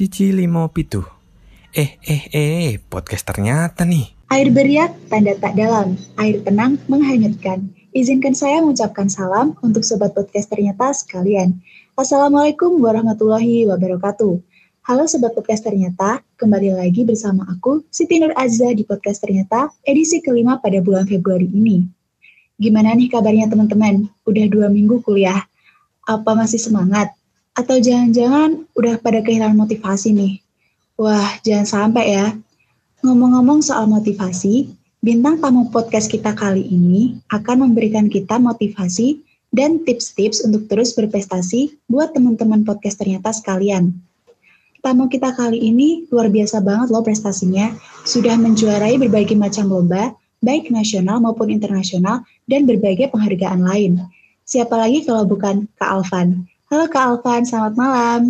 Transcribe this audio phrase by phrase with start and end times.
[0.00, 1.04] Siji limo pitu.
[1.76, 4.32] Eh, eh, eh, podcast ternyata nih.
[4.32, 5.92] Air beriak, tanda tak dalam.
[6.16, 7.68] Air tenang, menghanyutkan.
[7.92, 11.60] Izinkan saya mengucapkan salam untuk sobat podcast ternyata sekalian.
[12.00, 14.40] Assalamualaikum warahmatullahi wabarakatuh.
[14.88, 20.24] Halo sobat podcast ternyata, kembali lagi bersama aku, Siti Nur Azza di podcast ternyata, edisi
[20.24, 21.84] kelima pada bulan Februari ini.
[22.56, 24.08] Gimana nih kabarnya teman-teman?
[24.24, 25.44] Udah dua minggu kuliah?
[26.08, 27.19] Apa masih semangat?
[27.54, 30.34] Atau jangan-jangan udah pada kehilangan motivasi nih?
[31.00, 32.36] Wah, jangan sampai ya.
[33.00, 34.68] Ngomong-ngomong soal motivasi,
[35.00, 41.74] bintang tamu podcast kita kali ini akan memberikan kita motivasi dan tips-tips untuk terus berprestasi
[41.90, 43.96] buat teman-teman podcast ternyata sekalian.
[44.80, 47.74] Tamu kita kali ini luar biasa banget loh prestasinya,
[48.08, 54.00] sudah menjuarai berbagai macam lomba, baik nasional maupun internasional, dan berbagai penghargaan lain.
[54.48, 56.48] Siapa lagi kalau bukan Kak Alvan?
[56.70, 58.20] Halo Kak Alvan, selamat malam.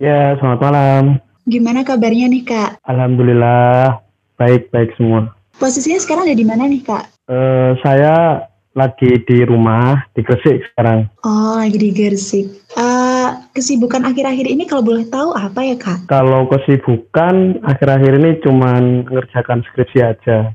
[0.00, 1.02] Ya, selamat malam.
[1.44, 2.80] Gimana kabarnya nih Kak?
[2.88, 4.00] Alhamdulillah,
[4.40, 5.28] baik-baik semua.
[5.60, 7.04] Posisinya sekarang ada di mana nih Kak?
[7.28, 11.04] Uh, saya lagi di rumah, di Gresik sekarang.
[11.20, 12.64] Oh, lagi di Gresik.
[12.80, 16.08] Uh, kesibukan akhir-akhir ini kalau boleh tahu apa ya Kak?
[16.08, 20.48] Kalau kesibukan akhir-akhir ini cuma ngerjakan skripsi aja.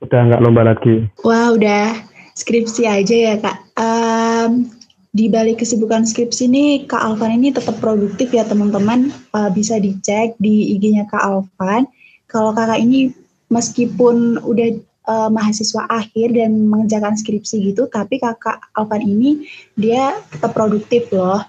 [0.00, 1.04] Udah nggak lomba lagi.
[1.28, 1.92] Wah, udah
[2.32, 3.68] skripsi aja ya Kak.
[3.76, 4.79] Um,
[5.10, 9.10] di balik kesibukan skripsi ini Kak Alvan ini tetap produktif ya teman-teman.
[9.34, 11.90] Uh, bisa dicek di IG-nya Kak Alvan.
[12.30, 13.10] Kalau kakak ini
[13.50, 14.78] meskipun udah
[15.10, 21.42] uh, mahasiswa akhir dan mengerjakan skripsi gitu tapi kakak Alvan ini dia tetap produktif loh.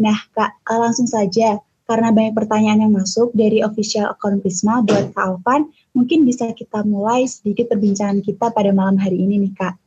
[0.00, 1.60] Nah kak uh, langsung saja.
[1.82, 6.80] Karena banyak pertanyaan yang masuk dari official account Prisma buat Kak Alvan mungkin bisa kita
[6.88, 9.81] mulai sedikit perbincangan kita pada malam hari ini nih kak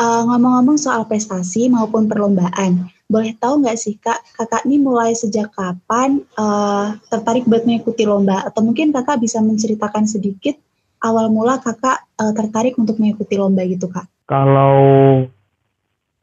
[0.00, 5.52] Uh, ngomong-ngomong soal prestasi maupun perlombaan, boleh tahu nggak sih kak, kakak ini mulai sejak
[5.52, 8.40] kapan uh, tertarik buat mengikuti lomba?
[8.48, 10.56] Atau mungkin kakak bisa menceritakan sedikit
[11.04, 14.08] awal mula kakak uh, tertarik untuk mengikuti lomba gitu kak?
[14.24, 14.80] Kalau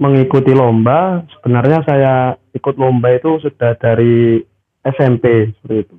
[0.02, 2.14] mengikuti lomba, sebenarnya saya
[2.58, 4.42] ikut lomba itu sudah dari
[4.82, 5.98] SMP seperti itu.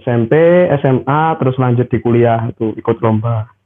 [0.00, 0.32] SMP,
[0.80, 3.59] SMA, terus lanjut di kuliah itu ikut lomba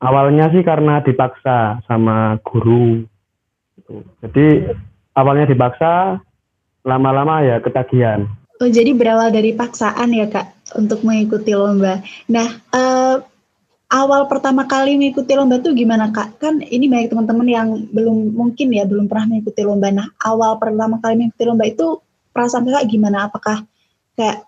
[0.00, 3.04] awalnya sih karena dipaksa sama guru.
[3.76, 4.04] Gitu.
[4.20, 4.76] jadi
[5.16, 6.20] awalnya dipaksa
[6.84, 8.28] lama-lama ya ketagihan.
[8.60, 12.04] Oh jadi berawal dari paksaan ya kak untuk mengikuti lomba.
[12.28, 13.24] Nah uh,
[13.88, 16.40] awal pertama kali mengikuti lomba tuh gimana kak?
[16.40, 19.88] Kan ini banyak teman-teman yang belum mungkin ya belum pernah mengikuti lomba.
[19.88, 22.04] Nah awal pertama kali mengikuti lomba itu
[22.36, 23.32] perasaan kakak gimana?
[23.32, 23.64] Apakah
[24.12, 24.44] kayak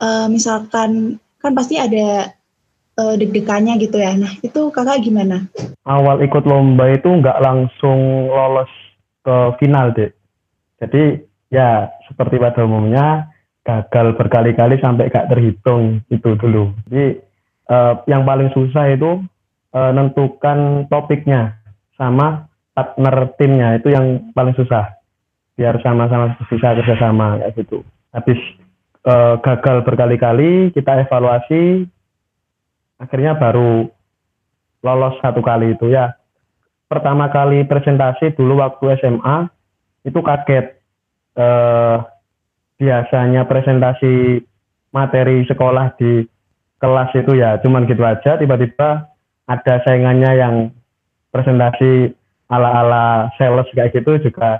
[0.00, 2.32] uh, misalkan kan pasti ada
[2.98, 4.16] uh, deg-degannya gitu ya.
[4.16, 5.46] Nah itu kakak gimana?
[5.86, 8.70] Awal ikut lomba itu nggak langsung lolos
[9.22, 10.10] ke final deh.
[10.80, 11.20] Jadi
[11.52, 13.28] ya seperti pada umumnya
[13.60, 16.72] gagal berkali-kali sampai gak terhitung itu dulu.
[16.88, 17.20] Jadi
[17.68, 19.20] uh, yang paling susah itu
[19.76, 21.60] uh, nentukan topiknya
[22.00, 24.96] sama partner timnya itu yang paling susah
[25.60, 27.84] biar sama-sama bisa kerjasama kayak gitu.
[28.16, 28.40] Habis
[29.04, 31.84] uh, gagal berkali-kali kita evaluasi
[33.00, 33.88] akhirnya baru
[34.84, 36.12] lolos satu kali itu ya.
[36.90, 39.48] Pertama kali presentasi dulu waktu SMA
[40.04, 40.76] itu kaget.
[41.38, 41.96] Eh,
[42.80, 44.42] biasanya presentasi
[44.90, 46.24] materi sekolah di
[46.80, 48.36] kelas itu ya cuman gitu aja.
[48.36, 49.08] Tiba-tiba
[49.48, 50.54] ada saingannya yang
[51.30, 52.12] presentasi
[52.50, 54.58] ala-ala sales kayak gitu juga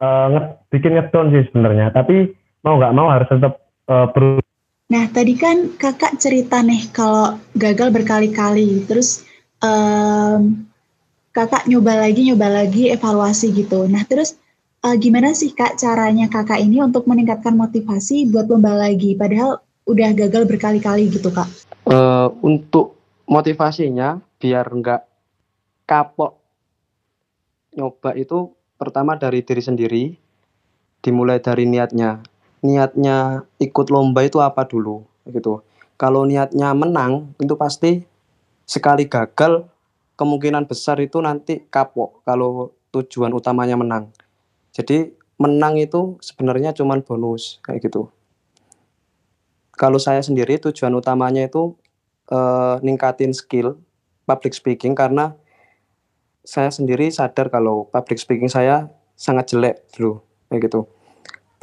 [0.00, 0.28] eh,
[0.72, 1.92] bikin ngedon sih sebenarnya.
[1.92, 2.32] Tapi
[2.64, 3.60] mau nggak mau harus tetap
[3.92, 4.53] eh, berusaha
[4.84, 9.24] Nah, tadi kan kakak cerita nih kalau gagal berkali-kali, terus
[9.64, 10.68] um,
[11.32, 13.88] kakak nyoba lagi, nyoba lagi, evaluasi gitu.
[13.88, 14.36] Nah, terus
[14.84, 20.12] uh, gimana sih kak caranya kakak ini untuk meningkatkan motivasi buat lomba lagi, padahal udah
[20.12, 21.48] gagal berkali-kali gitu kak?
[21.88, 25.02] Uh, untuk motivasinya biar nggak
[25.88, 26.36] kapok
[27.72, 30.04] nyoba itu pertama dari diri sendiri,
[31.00, 32.20] dimulai dari niatnya
[32.64, 35.60] niatnya ikut lomba itu apa dulu gitu.
[36.00, 38.02] Kalau niatnya menang itu pasti
[38.64, 39.68] sekali gagal
[40.16, 44.08] kemungkinan besar itu nanti kapok kalau tujuan utamanya menang.
[44.72, 48.08] Jadi menang itu sebenarnya cuma bonus kayak gitu.
[49.74, 51.76] Kalau saya sendiri tujuan utamanya itu
[52.32, 53.76] eh, ningkatin skill
[54.24, 55.36] public speaking karena
[56.44, 60.93] saya sendiri sadar kalau public speaking saya sangat jelek dulu kayak gitu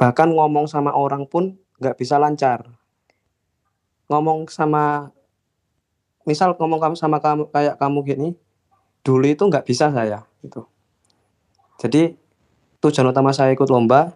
[0.02, 2.66] bahkan ngomong sama orang pun nggak bisa lancar.
[4.10, 5.14] Ngomong sama
[6.26, 8.28] misal ngomong kamu sama kamu kayak kamu gini
[9.06, 10.66] dulu itu nggak bisa saya gitu.
[11.78, 12.18] Jadi
[12.82, 14.10] tujuan utama saya ikut lomba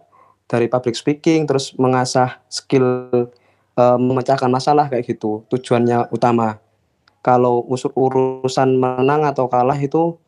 [0.50, 2.86] dari public speaking terus mengasah skill
[3.78, 6.58] uh, memecahkan masalah kayak gitu tujuannya utama.
[7.22, 10.18] Kalau usur urusan menang atau kalah itu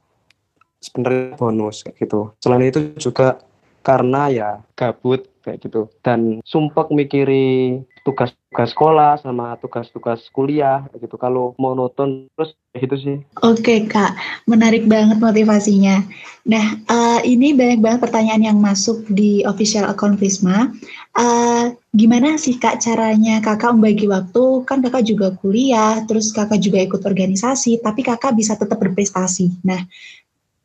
[0.78, 2.30] sebenarnya bonus kayak gitu.
[2.38, 3.42] Selain itu juga
[3.82, 5.88] karena ya gabut kayak gitu.
[6.04, 11.16] Dan sumpah mikiri tugas-tugas sekolah sama tugas-tugas kuliah gitu.
[11.16, 13.16] Kalau monoton terus gitu sih.
[13.40, 14.12] Oke kak.
[14.44, 16.04] Menarik banget motivasinya.
[16.44, 20.72] Nah uh, ini banyak banget pertanyaan yang masuk di official account Prisma.
[21.16, 24.68] Uh, gimana sih kak caranya kakak membagi waktu?
[24.68, 29.52] Kan kakak juga kuliah terus kakak juga ikut organisasi tapi kakak bisa tetap berprestasi.
[29.64, 29.80] Nah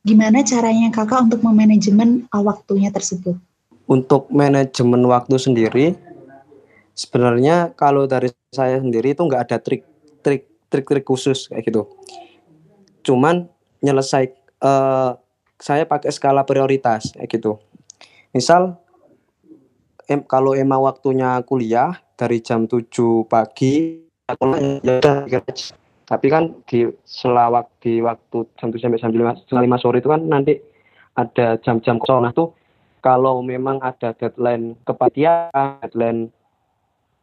[0.04, 3.40] gimana caranya kakak untuk memanajemen waktunya tersebut
[3.94, 5.94] untuk manajemen waktu sendiri
[6.98, 9.86] sebenarnya kalau dari saya sendiri itu nggak ada trik
[10.26, 11.86] trik trik trik khusus kayak gitu.
[13.06, 13.46] Cuman
[13.86, 14.34] nyelesai
[14.66, 15.14] uh,
[15.62, 17.62] saya pakai skala prioritas kayak gitu.
[18.34, 18.82] Misal
[20.10, 25.40] em, kalau emang waktunya kuliah dari jam 7 pagi ya
[26.04, 30.22] tapi kan di selawak di waktu jam 7 sampai jam 5, 5 sore itu kan
[30.26, 30.60] nanti
[31.14, 32.26] ada jam-jam kosong.
[32.26, 32.58] Nah tuh
[33.04, 35.52] kalau memang ada deadline kepastian
[35.84, 36.32] deadline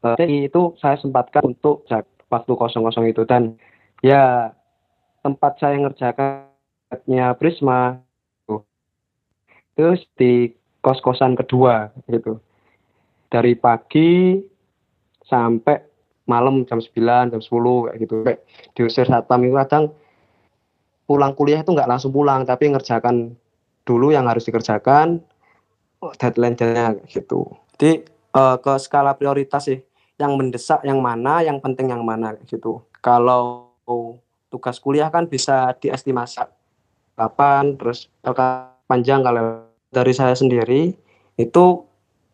[0.00, 1.85] jadi itu saya sempatkan untuk
[2.32, 3.29] waktu kosong-kosong itu.
[3.29, 3.61] Dan
[4.00, 4.55] ya
[5.21, 8.00] tempat saya ngerjakannya Prisma
[9.77, 10.32] itu di
[10.81, 12.41] kos-kosan kedua gitu.
[13.29, 14.41] Dari pagi
[15.29, 15.85] sampai
[16.25, 18.15] malam jam 9 jam 10 kayak gitu.
[18.25, 18.41] Kayak
[18.73, 19.93] diusir satpam itu kadang
[21.05, 23.35] pulang kuliah itu nggak langsung pulang tapi ngerjakan
[23.85, 25.21] dulu yang harus dikerjakan
[26.00, 27.44] deadline-nya gitu.
[27.76, 29.81] Jadi uh, ke skala prioritas sih.
[30.20, 32.85] Yang mendesak yang mana, yang penting yang mana gitu.
[33.00, 33.73] Kalau
[34.52, 36.44] tugas kuliah kan bisa diestimasi
[37.17, 38.12] kapan, terus
[38.85, 39.25] panjang.
[39.25, 40.93] Kalau dari saya sendiri
[41.41, 41.64] itu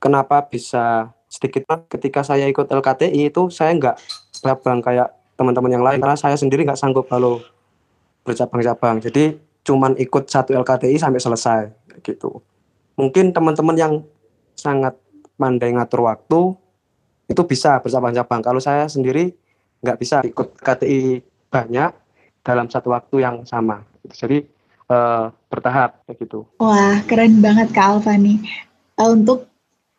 [0.02, 3.96] kenapa bisa sedikit ketika saya ikut LKTI itu saya nggak
[4.42, 6.02] berabang kayak teman-teman yang lain.
[6.02, 7.38] Karena saya sendiri nggak sanggup kalau
[8.26, 8.98] bercabang-cabang.
[8.98, 11.60] Jadi cuman ikut satu LKTI sampai selesai
[12.02, 12.42] gitu
[12.96, 13.94] mungkin teman-teman yang
[14.56, 14.96] sangat
[15.36, 16.56] pandai ngatur waktu
[17.28, 18.40] itu bisa bercabang-cabang.
[18.40, 19.36] Kalau saya sendiri
[19.84, 21.20] nggak bisa ikut KTI
[21.52, 21.90] banyak
[22.40, 23.84] dalam satu waktu yang sama.
[24.06, 24.46] Jadi
[24.88, 26.46] uh, bertahap begitu.
[26.62, 28.40] Wah keren banget Kak Alfani.
[28.96, 29.50] Uh, untuk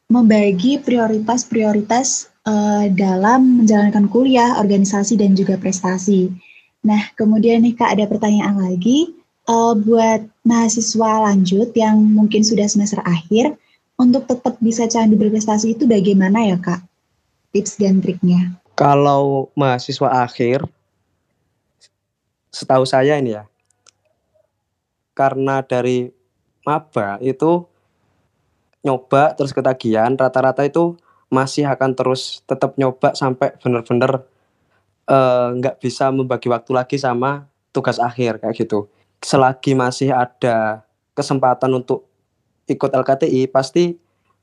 [0.08, 6.32] membagi prioritas-prioritas uh, dalam menjalankan kuliah, organisasi dan juga prestasi.
[6.88, 9.17] Nah kemudian nih Kak ada pertanyaan lagi
[9.48, 13.56] uh, buat mahasiswa lanjut yang mungkin sudah semester akhir
[13.98, 16.88] untuk tetap bisa candu berprestasi itu bagaimana ya Kak?
[17.58, 18.54] tips dan triknya?
[18.78, 20.62] Kalau mahasiswa akhir,
[22.54, 23.50] setahu saya ini ya,
[25.18, 26.14] karena dari
[26.62, 27.66] maba itu
[28.86, 30.94] nyoba terus ketagihan, rata-rata itu
[31.34, 34.24] masih akan terus tetap nyoba sampai benar-benar
[35.10, 38.86] eh, nggak uh, bisa membagi waktu lagi sama tugas akhir kayak gitu.
[39.22, 40.86] Selagi masih ada
[41.18, 42.06] kesempatan untuk
[42.70, 43.98] ikut LKTI pasti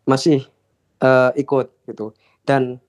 [0.08, 0.44] masih
[1.00, 2.12] uh, ikut gitu.
[2.42, 2.80] Dan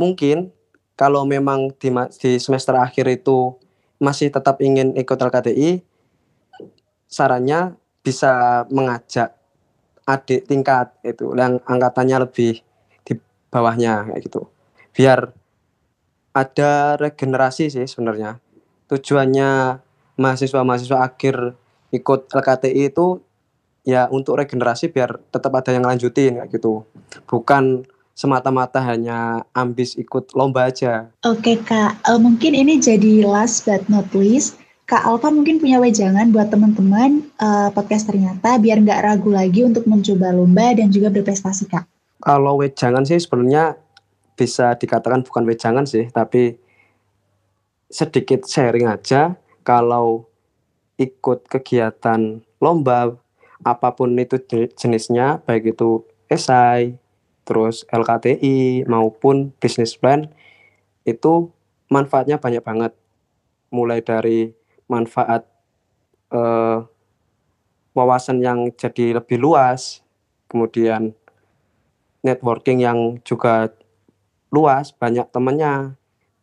[0.00, 0.50] mungkin
[0.94, 3.54] kalau memang di, di semester akhir itu
[3.98, 5.82] masih tetap ingin ikut LKTI,
[7.10, 9.34] sarannya bisa mengajak
[10.04, 12.60] adik tingkat itu yang angkatannya lebih
[13.02, 13.12] di
[13.48, 14.46] bawahnya gitu.
[14.92, 15.32] Biar
[16.34, 18.42] ada regenerasi sih sebenarnya.
[18.90, 19.80] Tujuannya
[20.16, 21.54] mahasiswa-mahasiswa akhir
[21.94, 23.22] ikut LKTI itu
[23.84, 26.82] ya untuk regenerasi biar tetap ada yang lanjutin kayak gitu.
[27.28, 31.10] Bukan semata-mata hanya ambis ikut lomba aja.
[31.26, 34.58] Oke kak, uh, mungkin ini jadi last but not least.
[34.84, 39.88] Kak Alfa mungkin punya wejangan buat teman-teman uh, podcast ternyata biar nggak ragu lagi untuk
[39.88, 41.88] mencoba lomba dan juga berprestasi kak.
[42.20, 43.80] Kalau wejangan sih sebenarnya
[44.36, 46.60] bisa dikatakan bukan wejangan sih, tapi
[47.88, 49.34] sedikit sharing aja.
[49.64, 50.28] Kalau
[51.00, 53.18] ikut kegiatan lomba
[53.64, 54.36] apa pun itu
[54.76, 57.00] jenisnya, baik itu esai,
[57.48, 60.28] terus LKTI maupun business plan
[61.08, 61.48] itu
[61.88, 62.92] manfaatnya banyak banget.
[63.72, 64.52] Mulai dari
[64.86, 65.48] manfaat
[66.30, 66.78] eh,
[67.94, 70.02] wawasan yang jadi lebih luas
[70.50, 71.14] kemudian
[72.26, 73.70] networking yang juga
[74.50, 75.94] luas banyak temannya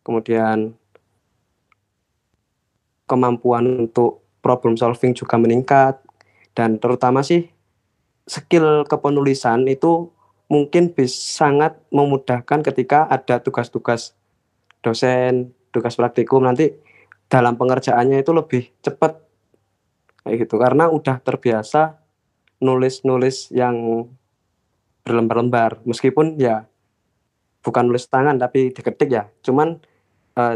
[0.01, 0.75] kemudian
[3.11, 5.99] kemampuan untuk problem solving juga meningkat.
[6.55, 7.51] Dan terutama sih
[8.23, 10.07] skill kepenulisan itu
[10.47, 14.15] mungkin bisa sangat memudahkan ketika ada tugas-tugas
[14.79, 16.43] dosen, tugas praktikum.
[16.47, 16.71] Nanti
[17.27, 19.19] dalam pengerjaannya itu lebih cepat.
[20.23, 20.55] Kayak gitu.
[20.55, 21.99] Karena udah terbiasa
[22.63, 24.07] nulis-nulis yang
[25.03, 25.81] berlembar-lembar.
[25.83, 26.67] Meskipun ya
[27.61, 29.23] bukan nulis tangan tapi diketik ya.
[29.41, 29.81] Cuman
[30.37, 30.55] uh,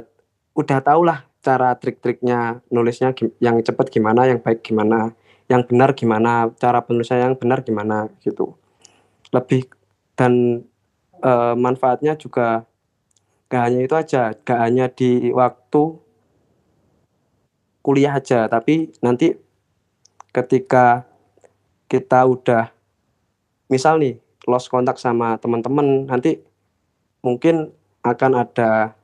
[0.55, 5.13] udah tau lah cara trik-triknya nulisnya yang cepet gimana yang baik gimana
[5.45, 8.57] yang benar gimana cara penulisan yang benar gimana gitu.
[9.29, 9.69] Lebih
[10.17, 10.65] dan
[11.21, 12.65] uh, manfaatnya juga
[13.45, 16.01] gak hanya itu aja gak hanya di waktu
[17.85, 19.37] kuliah aja tapi nanti
[20.33, 21.05] ketika
[21.85, 22.73] kita udah
[23.69, 24.17] misal nih
[24.49, 26.41] lost kontak sama teman-teman nanti
[27.21, 27.69] mungkin
[28.01, 28.97] akan ada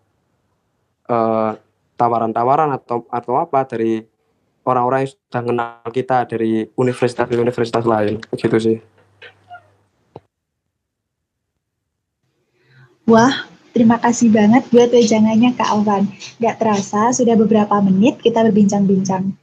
[1.05, 1.70] tawaran
[2.01, 4.01] tawaran-tawaran atau atau apa dari
[4.65, 8.77] orang-orang yang sudah kenal kita dari universitas-universitas lain begitu sih.
[13.05, 16.10] Wah, terima kasih banget buat wejangannya Kak Alvan.
[16.41, 19.34] Gak terasa sudah beberapa menit kita berbincang-bincang.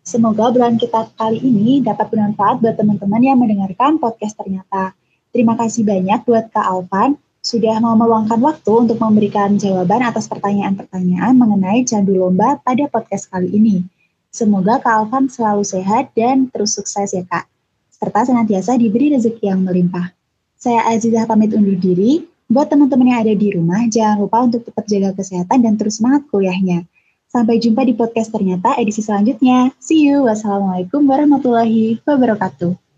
[0.00, 4.96] Semoga bulan kita kali ini dapat bermanfaat buat teman-teman yang mendengarkan podcast ternyata.
[5.30, 11.32] Terima kasih banyak buat Kak Alvan sudah mau meluangkan waktu untuk memberikan jawaban atas pertanyaan-pertanyaan
[11.32, 13.80] mengenai candu lomba pada podcast kali ini.
[14.28, 17.48] Semoga Kak Alvan selalu sehat dan terus sukses ya Kak,
[17.90, 20.12] serta senantiasa diberi rezeki yang melimpah.
[20.60, 24.84] Saya Azizah pamit undur diri, buat teman-teman yang ada di rumah, jangan lupa untuk tetap
[24.84, 26.84] jaga kesehatan dan terus semangat kuliahnya.
[27.30, 29.70] Sampai jumpa di podcast ternyata edisi selanjutnya.
[29.78, 30.26] See you.
[30.26, 32.89] Wassalamualaikum warahmatullahi wabarakatuh.